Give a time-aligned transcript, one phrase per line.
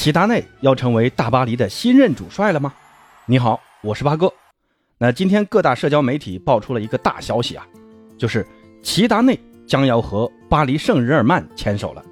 [0.00, 2.72] 齐达内要成为大巴黎的新任主帅了吗？
[3.26, 4.32] 你好，我是八哥。
[4.96, 7.66] 那今天各大社交媒体爆出了一个大消息啊，
[8.16, 8.46] 就是
[8.82, 12.02] 齐达内将要和巴黎圣日耳曼牵手了。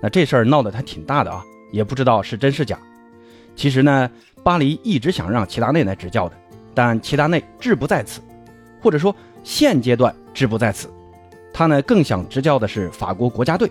[0.00, 1.42] 那这事儿闹得还挺大的啊，
[1.72, 2.78] 也不知道是真是假。
[3.56, 4.08] 其实呢，
[4.44, 6.36] 巴黎一直想让齐达内来执教的，
[6.72, 8.20] 但齐达内志不在此，
[8.80, 10.88] 或者说现阶段志不在此。
[11.52, 13.68] 他呢更想执教的是法国国家队，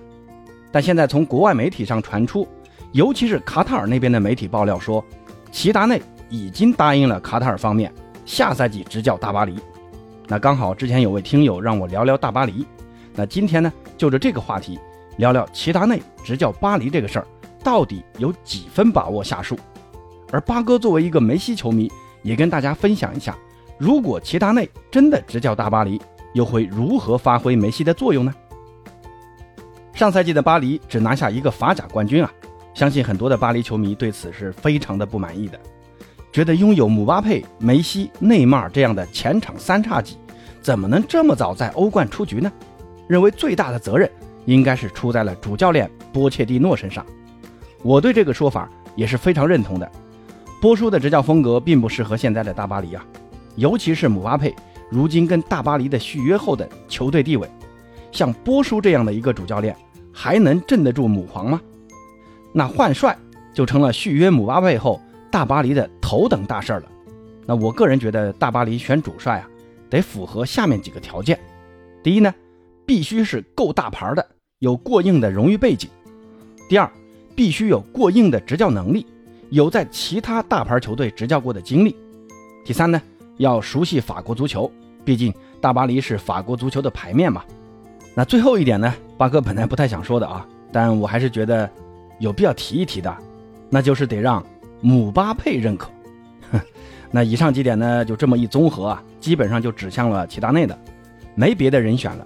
[0.70, 2.46] 但现在从国外媒体上传出。
[2.94, 5.04] 尤其是卡塔尔那边的媒体爆料说，
[5.52, 7.92] 齐达内已经答应了卡塔尔方面
[8.24, 9.60] 下赛季执教大巴黎。
[10.28, 12.66] 那刚好之前有位听友让我聊聊大巴黎，
[13.16, 14.80] 那今天呢就着这个话题
[15.18, 17.28] 聊聊齐达内执教巴黎这个事儿
[17.64, 19.58] 到底有几分把握下树。
[20.32, 23.36] 而八哥作为一个梅西球迷，也跟大家分享一下，
[23.80, 26.00] 如果齐达内真的执教大巴黎，
[26.34, 28.32] 又会如何发挥梅西的作用呢？
[29.96, 32.32] 上赛季的巴黎只拿下一个法甲冠军啊。
[32.74, 35.60] 相信很多的巴黎球迷对此是非常的不满意的，
[36.32, 40.18] 觉得拥有姆巴佩、梅西、内马尔这样的前场三叉戟，
[40.62, 42.52] 怎么能这么早在欧冠出局呢？
[43.08, 44.10] 认为最大的责任
[44.46, 47.06] 应该是出在了主教练波切蒂诺身上。
[47.84, 49.92] 我对这个说法也是非常认同的。
[50.62, 53.06] 波叔的执教风格并不适合现在的大巴黎啊，
[53.56, 54.56] 尤其是姆巴佩
[54.90, 57.48] 如今跟大巴黎的续约后的球队地位，
[58.12, 59.76] 像波叔这样的一个主教练，
[60.12, 61.62] 还能镇得住母皇吗？
[62.54, 63.18] 那换帅
[63.54, 65.02] 就成了续约姆巴佩后
[65.32, 66.84] 大巴黎的头等大事了。
[67.46, 69.50] 那我个人觉得，大巴黎选主帅啊，
[69.90, 71.38] 得符合下面几个条件：
[72.02, 72.34] 第一呢，
[72.86, 74.26] 必须是够大牌的，
[74.60, 75.90] 有过硬的荣誉背景；
[76.70, 76.90] 第二，
[77.36, 79.06] 必须有过硬的执教能力，
[79.50, 81.94] 有在其他大牌球队执教过的经历；
[82.64, 83.02] 第三呢，
[83.38, 84.72] 要熟悉法国足球，
[85.04, 87.44] 毕竟大巴黎是法国足球的牌面嘛。
[88.16, 91.70] 那最后一点呢，八哥本来不太想说的啊，但我还是觉得。
[92.24, 93.14] 有必要提一提的，
[93.70, 94.42] 那就是得让
[94.80, 95.90] 姆巴佩认可。
[97.12, 100.80] 那以上几点呢，就这么一综合啊，基本上就指向了齐达内的，
[101.36, 102.26] 没别的人选了。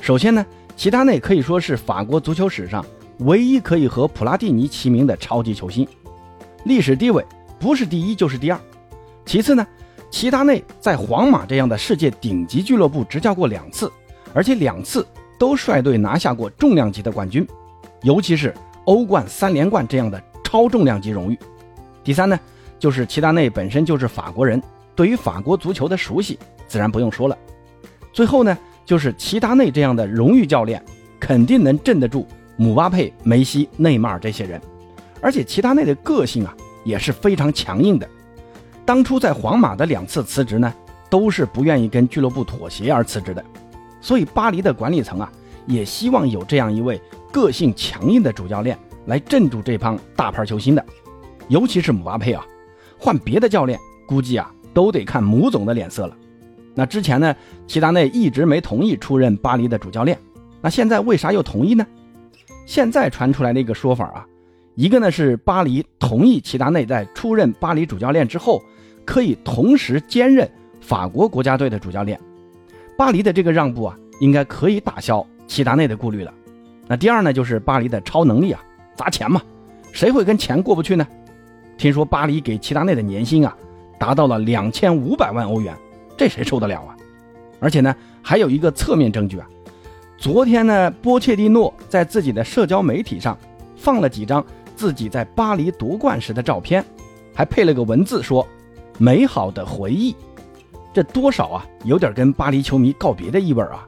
[0.00, 0.44] 首先呢，
[0.76, 2.84] 齐达内可以说是法国足球史上
[3.20, 5.86] 唯一可以和普拉蒂尼齐名的超级球星，
[6.64, 7.24] 历史地位
[7.60, 8.58] 不是第一就是第二。
[9.24, 9.64] 其次呢，
[10.10, 13.88] 齐达内在皇马这样的世界顶级俱乐部执教过两次，
[14.34, 15.06] 而且两次
[15.38, 17.46] 都率队拿下过重量级的冠军，
[18.02, 18.52] 尤其是。
[18.88, 21.38] 欧冠三连冠这样的超重量级荣誉。
[22.02, 22.40] 第三呢，
[22.78, 24.60] 就是齐达内本身就是法国人，
[24.96, 27.36] 对于法国足球的熟悉自然不用说了。
[28.14, 28.56] 最后呢，
[28.86, 30.82] 就是齐达内这样的荣誉教练，
[31.20, 32.26] 肯定能镇得住
[32.56, 34.58] 姆巴佩、梅西、内马尔这些人。
[35.20, 38.08] 而且齐达内的个性啊也是非常强硬的。
[38.86, 40.72] 当初在皇马的两次辞职呢，
[41.10, 43.44] 都是不愿意跟俱乐部妥协而辞职的。
[44.00, 45.30] 所以巴黎的管理层啊，
[45.66, 46.98] 也希望有这样一位。
[47.32, 50.84] 个性强硬的主教练来镇住这帮大牌球星的，
[51.48, 52.44] 尤其是姆巴佩啊，
[52.98, 56.16] 换别的教练估计啊都得看姆总的脸色了。
[56.74, 57.34] 那之前呢，
[57.66, 60.18] 齐达内一直没同意出任巴黎的主教练，
[60.60, 61.86] 那现在为啥又同意呢？
[62.66, 64.26] 现在传出来的一个说法啊，
[64.74, 68.62] 一个呢是巴黎同意齐达内在出任巴黎主教练之后，
[69.04, 70.48] 可以同时兼任
[70.80, 72.20] 法国国家队的主教练。
[72.96, 76.32] 巴黎的这个让步啊，应该可以打消齐达内的顾虑了。
[76.88, 78.60] 那第二呢，就是巴黎的超能力啊，
[78.96, 79.42] 砸钱嘛，
[79.92, 81.06] 谁会跟钱过不去呢？
[81.76, 83.54] 听说巴黎给齐达内的年薪啊，
[83.98, 85.76] 达到了两千五百万欧元，
[86.16, 86.96] 这谁受得了啊？
[87.60, 89.46] 而且呢，还有一个侧面证据啊，
[90.16, 93.36] 昨天呢，波切蒂诺在自己的社交媒体上
[93.76, 94.44] 放了几张
[94.74, 96.84] 自己在巴黎夺冠时的照片，
[97.34, 98.46] 还配了个文字说
[98.98, 100.16] “美好的回忆”，
[100.94, 103.86] 这多少啊，有点跟巴黎球迷告别的意味啊。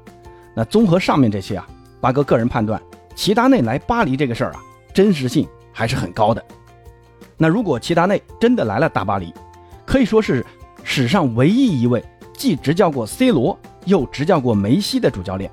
[0.54, 1.66] 那综合上面这些啊，
[2.00, 2.80] 八哥个人判断。
[3.20, 4.62] 齐达内来巴黎这个事儿啊，
[4.94, 6.42] 真实性还是很高的。
[7.36, 9.31] 那如果齐达内真的来了大巴黎，
[9.84, 10.42] 可以说是
[10.84, 15.50] 史上唯一一位既执教过 C 罗又执教过梅西的主教练。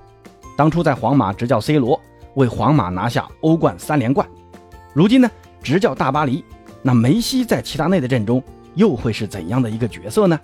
[0.55, 1.99] 当初在皇马执教 C 罗，
[2.35, 4.25] 为皇马拿下欧冠三连冠。
[4.93, 5.29] 如今呢，
[5.61, 6.45] 执教大巴黎，
[6.81, 8.41] 那梅西在齐达内的阵中
[8.75, 10.39] 又会是怎样的一个角色呢？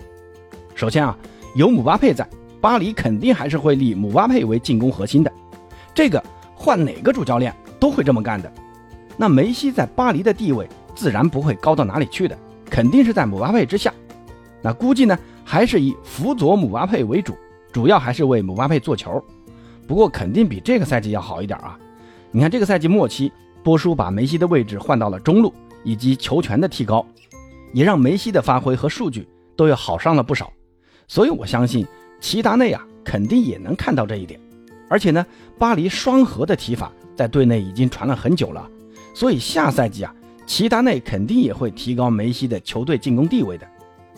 [0.76, 1.18] 首先啊，
[1.56, 2.28] 有姆巴佩在，
[2.60, 5.32] 巴黎肯定还是会立姆巴佩为进攻核心的。
[5.94, 6.22] 这个。
[6.64, 8.50] 换哪个主教练都会这么干的。
[9.18, 10.66] 那梅西在巴黎的地位
[10.96, 12.38] 自然不会高到哪里去的，
[12.70, 13.94] 肯定是在姆巴佩之下。
[14.62, 17.36] 那估计呢，还是以辅佐姆巴佩为主，
[17.74, 19.22] 主要还是为姆巴佩做球。
[19.86, 21.78] 不过肯定比这个赛季要好一点啊。
[22.32, 23.30] 你看这个赛季末期，
[23.62, 27.06] 波叔把梅西的位置换到了中路，以及球权的提高，
[27.74, 29.28] 也让梅西的发挥和数据
[29.58, 30.50] 都要好上了不少。
[31.10, 31.86] 所以我相信
[32.22, 34.40] 齐达内啊，肯定也能看到这一点。
[34.94, 35.26] 而且呢，
[35.58, 38.70] 巴黎双核的提法在队内已经传了很久了，
[39.16, 40.14] 所以下赛季啊，
[40.46, 43.68] 齐达内肯定也会提高梅西的球队进攻地位的。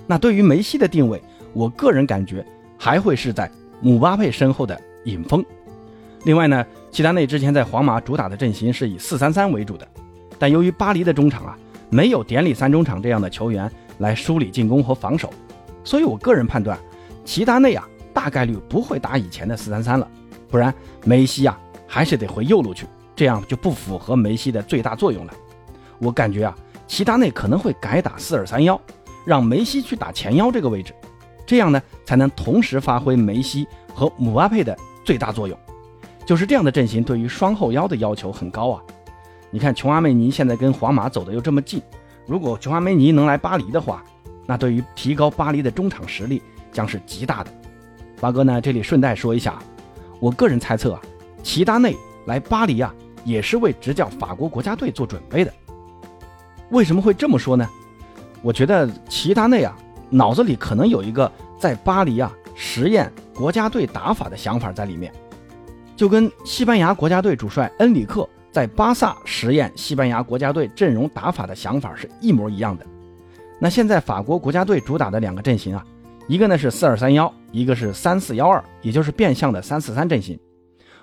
[0.05, 1.23] 那对于梅西的定位，
[1.53, 2.45] 我个人感觉
[2.77, 3.49] 还会是在
[3.79, 5.41] 姆巴佩身后的影锋。
[6.25, 9.87] 另外呢，齐达内之前在皇马主打的阵型是以四三三为主的，
[10.37, 11.57] 但由于巴黎的中场啊
[11.89, 15.33] 没有典礼三中场这样的球员来梳理进攻和防守，
[15.85, 16.77] 所以我个人判断，
[17.23, 20.05] 齐达内啊大概率不会打以前的四三三了，
[20.49, 25.33] 不然梅西啊还是得回右路去，这样就不符合梅西的最大作用了。
[25.99, 26.55] 我感觉啊，
[26.87, 28.79] 齐达内可能会改打四二三幺。
[29.25, 30.93] 让梅西去打前腰这个位置，
[31.47, 35.57] 这样呢才能同时发挥梅西和姆巴佩的最大作用。
[36.27, 38.79] 就是这样的阵型，对于双后腰的要求很高啊。
[39.49, 41.81] 你看，琼阿梅尼现在跟皇马走的又这么近，
[42.27, 44.03] 如果琼阿梅尼能来巴黎的话，
[44.45, 46.39] 那对于提高巴黎的中场实力
[46.71, 47.51] 将是极大的。
[48.21, 49.57] 八哥呢，这里顺带说一下，
[50.19, 51.01] 我个人猜测啊，
[51.43, 51.95] 齐达内
[52.25, 55.53] 来巴黎啊，也是为执教法国国家队做准备的。
[56.69, 57.69] 为什么会这么说呢？
[58.41, 59.75] 我觉得齐达内啊，
[60.09, 65.11] 脑子里可能有一个在巴黎啊实验国家队打法的想法在里面，
[65.95, 72.85] 就跟西班牙国家队主帅恩里克在巴萨实验西班牙国家队阵容打法的想法是一模一样的。
[73.59, 75.85] 那现在法国国家队主打的两个阵型啊，
[76.27, 80.37] 一个呢是四二三幺，一个是三四幺二，也就是变相的三四三阵型。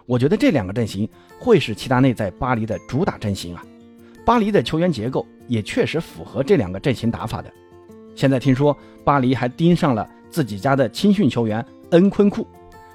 [0.05, 1.09] 我觉得这两个阵型
[1.39, 3.65] 会是齐达内在巴黎的主打阵型啊。
[4.23, 7.51] 巴黎的球员结构也确实符合这两个阵型打法的。
[8.15, 12.47] 现在听说巴黎还盯上了自己家的青训球员恩昆库，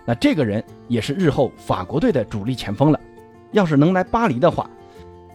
[0.06, 3.00] 那这个人也是日后法国队的主力前锋了。
[3.54, 4.70] 要是能来巴黎的话，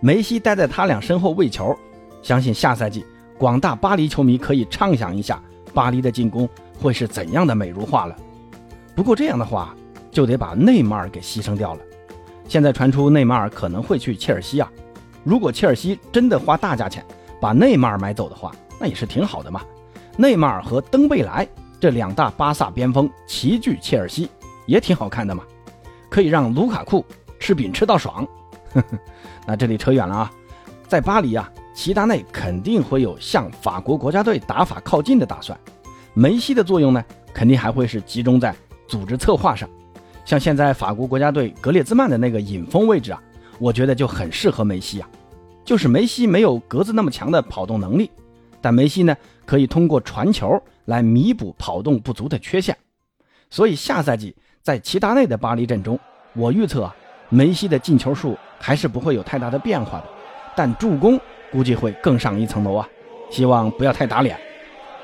[0.01, 1.77] 梅西待在他俩身后喂球，
[2.23, 3.05] 相信下赛季
[3.37, 5.43] 广大巴黎球迷可以畅想一下
[5.75, 6.49] 巴黎的进攻
[6.81, 8.17] 会是怎样的美如画了。
[8.95, 9.75] 不过这样的话
[10.11, 11.81] 就得把内马尔给牺牲掉了。
[12.49, 14.71] 现在传出内马尔可能会去切尔西啊。
[15.25, 17.05] 如果切尔西真的花大价钱
[17.41, 19.63] 把内马尔买走的话，那也是挺好的嘛。
[20.17, 21.47] 内马尔和登贝莱
[21.81, 24.29] 这两大巴萨边锋齐聚切尔西，
[24.67, 25.43] 也挺好看的嘛，
[26.11, 27.05] 可以让卢卡库
[27.41, 28.27] 吃饼吃到爽。
[29.47, 30.33] 那这里扯远了啊，
[30.87, 35.59] 在巴黎啊，齐达内肯定会有向法国国家队打法靠近的打算。
[36.15, 38.55] 梅西的作用呢，肯定还会是集中在
[38.87, 39.69] 组织策划上。
[40.25, 43.23] 像现在法国国家队格列兹曼的那个引锋位置啊。
[43.59, 45.09] 我觉得就很适合梅西啊，
[45.65, 48.11] 就是梅西没有格子那么强的跑动能力，
[48.61, 49.15] 但梅西呢
[49.45, 52.77] 可以通过传球来弥补跑动不足的缺陷，
[53.51, 55.97] 所以下赛季在齐达内的巴黎阵中，
[56.35, 56.97] 我预测啊，
[57.29, 60.07] 梅西的进球数还是不会有太大的变化的，
[60.55, 61.19] 但助攻
[61.51, 62.89] 估计会更上一层楼啊，
[63.31, 64.39] 希望不要太打脸。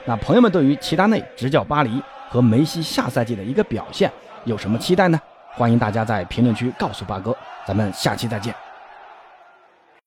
[0.05, 4.11] 那朋友们对于齐达内执教巴黎和梅西下赛季的一个表现
[4.45, 5.21] 有什么期待呢？
[5.55, 7.37] 欢迎大家在评论区告诉八哥。
[7.67, 8.55] 咱们下期再见。